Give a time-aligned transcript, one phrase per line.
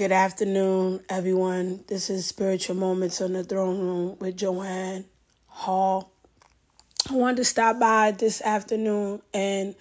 [0.00, 1.84] Good afternoon, everyone.
[1.86, 5.04] This is Spiritual Moments on the Throne Room with Joanne
[5.46, 6.10] Hall.
[7.10, 9.74] I wanted to stop by this afternoon and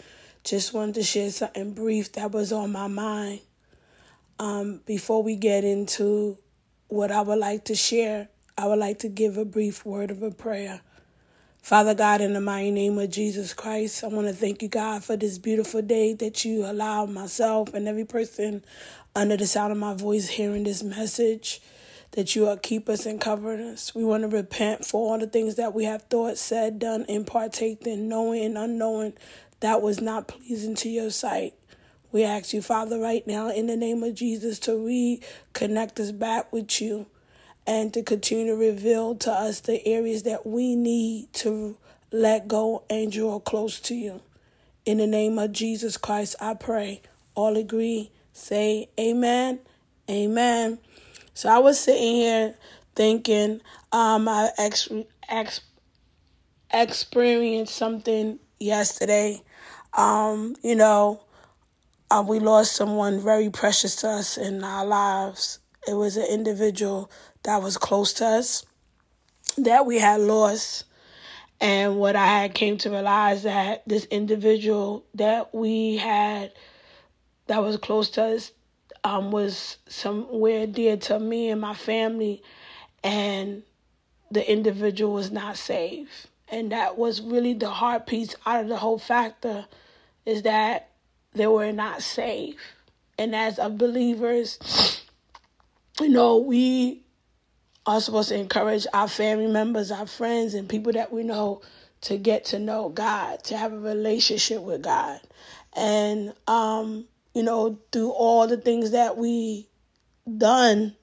[0.43, 3.39] just wanted to share something brief that was on my mind.
[4.39, 6.38] Um, before we get into
[6.89, 8.27] what I would like to share,
[8.57, 10.81] I would like to give a brief word of a prayer.
[11.62, 15.04] Father God, in the mighty name of Jesus Christ, I want to thank you, God,
[15.04, 18.64] for this beautiful day that you allowed myself and every person
[19.16, 21.62] under the sound of my voice hearing this message,
[22.12, 23.94] that you will keep us and cover us.
[23.94, 27.27] We want to repent for all the things that we have thought, said, done, and
[27.27, 29.14] partaken, knowing and unknowing
[29.59, 31.53] that was not pleasing to your sight.
[32.12, 36.52] We ask you, Father, right now, in the name of Jesus, to reconnect us back
[36.52, 37.05] with you
[37.70, 41.78] and to continue to reveal to us the areas that we need to
[42.12, 44.22] let go and draw close to you.
[44.88, 47.04] In the name of Jesus Christ, I pray.
[47.36, 49.59] All agree, say amen,
[50.09, 50.80] amen.
[51.36, 52.56] So I was sitting here
[52.95, 53.61] thinking,
[53.92, 54.89] um, I ex-
[55.30, 55.61] ex-
[56.73, 59.44] experienced something yesterday.
[59.94, 61.22] Um, you know,
[62.09, 65.59] uh, we lost someone very precious to us in our lives.
[65.88, 67.11] It was an individual
[67.44, 68.66] that was close to us
[69.58, 70.86] that we had lost.
[71.61, 76.53] And what I had came to realize that this individual that we had
[77.47, 78.52] that was close to us
[79.03, 82.43] um, was somewhere dear to me and my family,
[83.03, 83.64] and
[84.31, 86.27] the individual was not safe.
[86.52, 89.66] And that was really the hard piece out of the whole factor
[90.25, 90.89] is that
[91.33, 92.59] they were not safe.
[93.17, 94.58] And as a believers,
[96.00, 97.03] you know, we
[97.86, 101.61] are supposed to encourage our family members, our friends, and people that we know
[102.02, 105.20] to get to know God, to have a relationship with God.
[105.75, 109.67] And, um, you know, through all the things that we
[110.38, 110.95] done,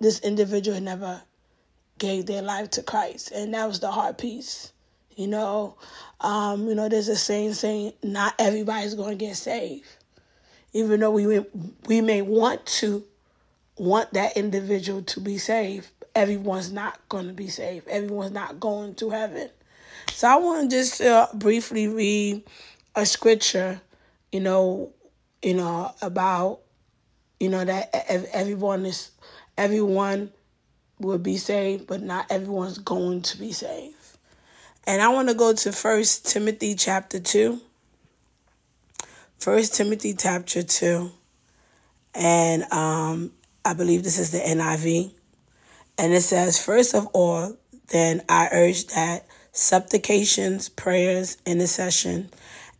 [0.00, 1.22] this individual never
[1.98, 3.30] gave their life to Christ.
[3.32, 4.72] And that was the hard piece.
[5.16, 5.76] You know,
[6.20, 9.86] um, you know, there's a saying saying not everybody's going to get saved.
[10.72, 11.44] Even though we
[11.86, 13.04] we may want to
[13.76, 17.88] want that individual to be saved, everyone's not going to be saved.
[17.88, 19.50] Everyone's not going to heaven.
[20.12, 22.42] So I want to just uh, briefly read
[22.94, 23.80] a scripture,
[24.30, 24.92] you know,
[25.42, 26.60] you know about,
[27.40, 27.90] you know that
[28.32, 29.10] everyone is,
[29.58, 30.30] everyone
[31.00, 33.96] will be saved, but not everyone's going to be saved.
[34.86, 37.60] And I want to go to First Timothy chapter two.
[39.38, 41.10] First Timothy chapter two,
[42.14, 43.32] and um,
[43.66, 45.12] I believe this is the NIV.
[45.96, 47.56] And it says, First of all,
[47.88, 52.30] then I urge that supplications, prayers, intercession,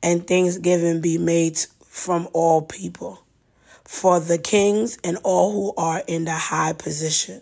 [0.02, 3.24] and thanksgiving be made from all people,
[3.84, 7.40] for the kings and all who are in the high position,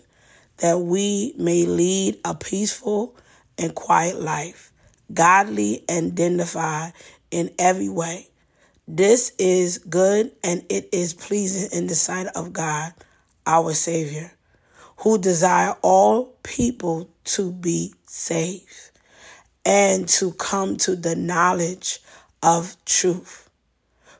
[0.58, 3.16] that we may lead a peaceful
[3.58, 4.70] and quiet life,
[5.12, 6.92] godly and dignified
[7.32, 8.28] in every way.
[8.86, 12.92] This is good and it is pleasing in the sight of God
[13.46, 14.32] our Savior,
[14.98, 18.90] who desire all people to be saved
[19.64, 22.00] and to come to the knowledge
[22.42, 23.48] of truth.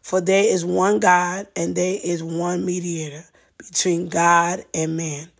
[0.01, 3.25] For there is one God and there is one mediator
[3.59, 5.31] between God and man,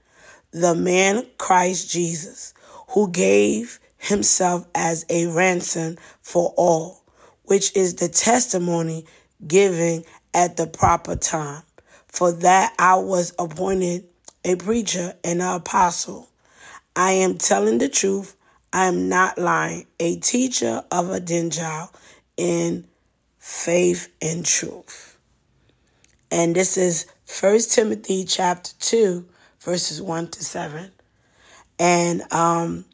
[0.53, 2.55] the man Christ Jesus,
[2.89, 7.05] who gave himself as a ransom for all,
[7.45, 9.07] which is the testimony
[9.47, 10.05] given
[10.35, 11.63] at the proper time.
[12.13, 14.05] For that I was appointed
[14.45, 16.29] a preacher and an apostle.
[16.95, 18.37] I am telling the truth.
[18.71, 19.87] I am not lying.
[19.99, 21.91] A teacher of a Gentile
[22.37, 22.87] in
[23.39, 25.17] faith and truth.
[26.31, 29.27] And this is First Timothy chapter 2,
[29.61, 30.91] verses 1 to 7.
[31.79, 32.85] And um,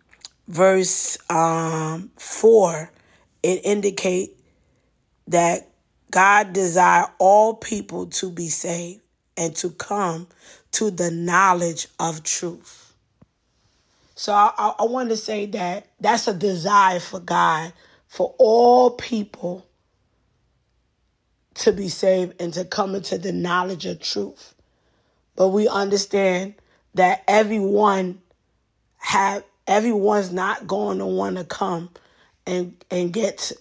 [0.47, 2.89] verse um, 4,
[3.43, 4.37] it indicate
[5.27, 5.69] that
[6.09, 9.01] God desire all people to be saved
[9.39, 10.27] and to come
[10.73, 12.93] to the knowledge of truth.
[14.17, 17.73] So I, I, want to say that that's a desire for God
[18.09, 19.65] for all people
[21.55, 24.55] to be saved and to come into the knowledge of truth.
[25.37, 26.55] But we understand
[26.95, 28.21] that everyone
[28.97, 31.91] have everyone's not going to want to come
[32.45, 33.53] and and get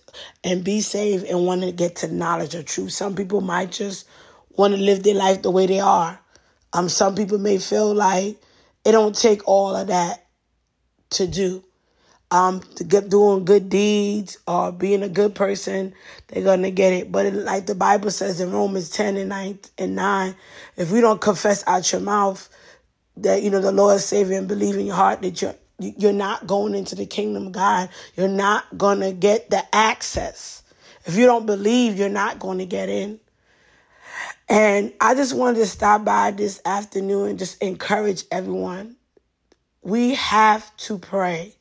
[0.43, 2.93] and be saved and want to get to knowledge of truth.
[2.93, 4.07] Some people might just
[4.57, 6.19] want to live their life the way they are.
[6.73, 8.37] Um, some people may feel like
[8.85, 10.25] it don't take all of that
[11.11, 11.63] to do.
[12.31, 15.93] um to get doing good deeds or being a good person,
[16.27, 17.11] they're gonna get it.
[17.11, 20.35] But it, like the Bible says in Romans ten and nine and nine,
[20.77, 22.49] if we don't confess out your mouth
[23.17, 26.47] that you know the Lord Savior and believe in your heart that you're you're not
[26.47, 30.63] going into the kingdom of God, you're not gonna get the access.
[31.05, 33.19] If you don't believe, you're not to get in.
[34.49, 38.95] And I just wanted to stop by this afternoon and just encourage everyone.
[39.81, 41.57] We have to pray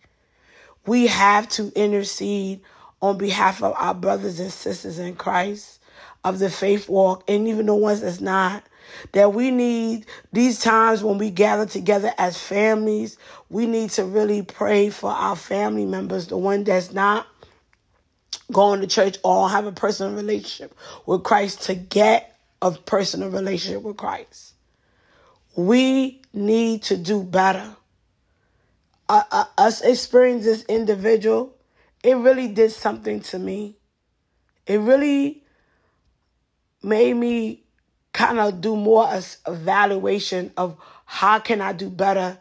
[0.86, 2.60] we have to intercede
[3.02, 5.80] on behalf of our brothers and sisters in Christ
[6.24, 8.64] of the faith walk and even the ones that's not.
[9.12, 13.18] That we need these times when we gather together as families,
[13.50, 17.26] we need to really pray for our family members, the one that's not
[18.52, 20.72] going to church or have a personal relationship
[21.04, 24.54] with Christ to get a personal relationship with Christ.
[25.56, 27.76] We need to do better
[29.08, 31.54] uh, uh, us experience this individual,
[32.02, 33.76] it really did something to me.
[34.66, 35.44] It really
[36.82, 37.62] made me
[38.12, 42.38] kind of do more as evaluation of how can I do better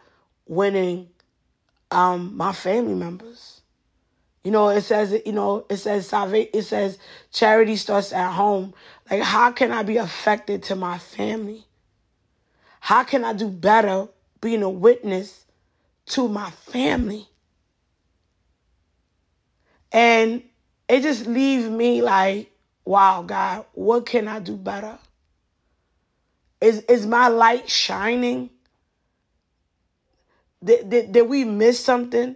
[0.47, 1.09] winning
[1.91, 3.61] um, my family members.
[4.43, 6.49] You know, it says you know it says salvation.
[6.53, 6.97] It says
[7.31, 8.73] charity starts at home.
[9.09, 11.65] Like, how can I be affected to my family?
[12.79, 14.07] How can I do better
[14.41, 15.45] being a witness
[16.05, 17.27] to my family.
[19.91, 20.43] And
[20.87, 22.51] it just leaves me like,
[22.83, 24.97] wow, God, what can I do better?
[26.61, 28.49] Is is my light shining?
[30.63, 32.35] Did, did, did we miss something?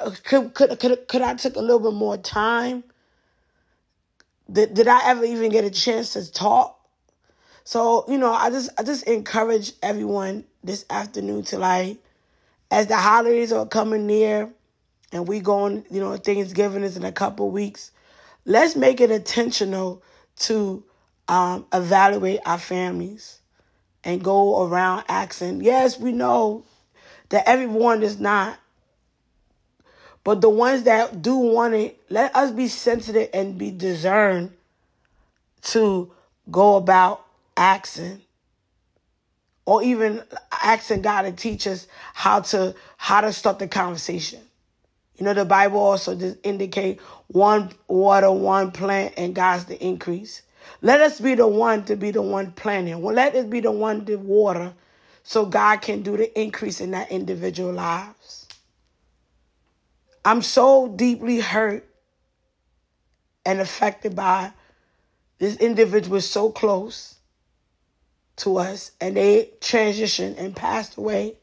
[0.00, 2.84] Uh, could, could, could, could I take a little bit more time?
[4.54, 6.78] Did, did I ever even get a chance to talk?
[7.64, 11.98] So, you know, I just I just encourage everyone this afternoon to like
[12.70, 14.50] as the holidays are coming near
[15.12, 17.90] and we going, you know, Thanksgiving is in a couple weeks,
[18.44, 20.02] let's make it intentional
[20.40, 20.84] to
[21.26, 23.40] um, evaluate our families
[24.04, 25.62] and go around asking.
[25.62, 26.64] Yes, we know
[27.30, 28.58] that everyone is not.
[30.24, 34.52] But the ones that do want it, let us be sensitive and be discerned
[35.62, 36.10] to
[36.50, 37.24] go about
[37.56, 38.22] asking
[39.66, 40.22] or even
[40.62, 44.40] asking God to teach us how to how to start the conversation.
[45.16, 50.42] You know, the Bible also just indicate one water, one plant, and God's the increase.
[50.82, 53.00] Let us be the one to be the one planting.
[53.00, 54.72] Well, let us be the one to water
[55.22, 58.43] so God can do the increase in that individual lives.
[60.24, 61.86] I'm so deeply hurt
[63.44, 64.52] and affected by
[65.38, 67.16] this individual so close
[68.36, 71.36] to us and they transitioned and passed away,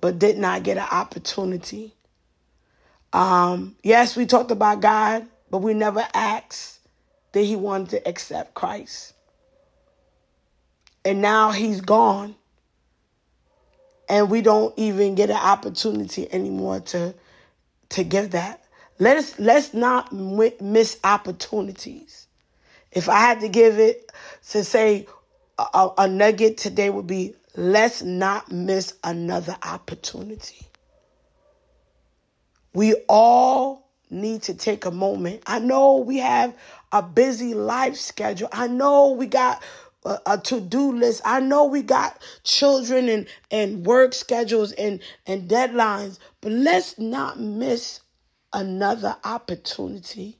[0.00, 1.94] but did not get an opportunity.
[3.12, 6.80] Um, yes, we talked about God, but we never asked
[7.32, 9.14] that He wanted to accept Christ.
[11.04, 12.36] And now He's gone.
[14.08, 17.14] And we don't even get an opportunity anymore to,
[17.90, 18.62] to give that.
[18.98, 22.26] Let us let's not miss opportunities.
[22.92, 24.10] If I had to give it
[24.50, 25.06] to say
[25.58, 30.66] a, a nugget today would be let's not miss another opportunity.
[32.72, 35.42] We all need to take a moment.
[35.46, 36.54] I know we have
[36.92, 38.48] a busy life schedule.
[38.52, 39.62] I know we got
[40.06, 41.22] a, a to-do list.
[41.24, 47.40] I know we got children and, and work schedules and, and deadlines, but let's not
[47.40, 48.00] miss
[48.52, 50.38] another opportunity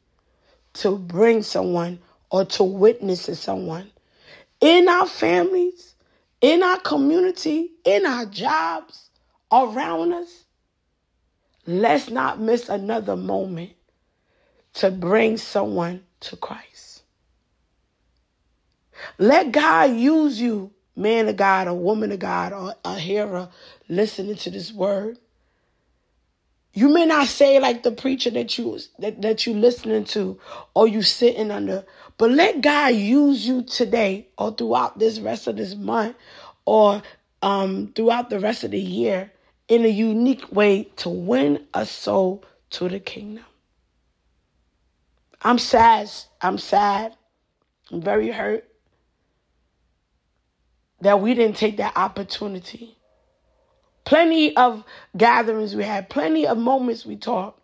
[0.75, 1.99] to bring someone
[2.31, 3.91] or to witness to someone
[4.61, 5.95] in our families,
[6.41, 9.11] in our community, in our jobs,
[9.53, 10.45] around us.
[11.67, 13.73] Let's not miss another moment
[14.75, 16.96] to bring someone to Christ.
[19.19, 23.49] Let God use you, man of God, or woman of God, or a hearer
[23.89, 25.19] listening to this word.
[26.73, 30.39] You may not say like the preacher that you that, that you listening to
[30.75, 31.87] or you sitting under,
[32.19, 36.17] but let God use you today or throughout this rest of this month
[36.67, 37.03] or
[37.41, 39.33] um, throughout the rest of the year
[39.69, 43.45] in a unique way to win a soul to the kingdom.
[45.41, 46.11] I'm sad.
[46.43, 47.17] I'm sad.
[47.91, 48.69] I'm very hurt
[51.03, 52.97] that we didn't take that opportunity
[54.07, 54.85] Plenty of
[55.17, 57.61] gatherings we had, plenty of moments we talked,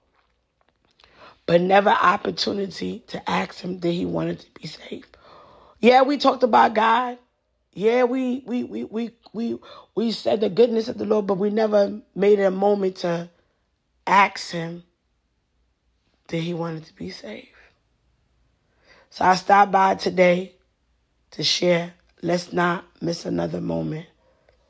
[1.47, 5.17] but never opportunity to ask him that he wanted to be saved.
[5.81, 7.19] Yeah, we talked about God.
[7.75, 9.59] Yeah, we we we we we
[9.95, 13.31] we said the goodness of the Lord, but we never made it a moment to
[14.07, 14.83] ask him
[16.29, 17.49] that he wanted to be saved.
[19.11, 20.57] So I stopped by today
[21.33, 21.95] to share.
[22.23, 24.07] Let's not miss another moment.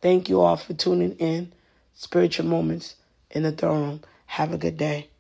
[0.03, 1.53] Thank you all for tuning in.
[1.95, 2.97] Spiritual Moments
[3.31, 4.03] in the Throne Room.
[4.27, 5.11] Have a good day.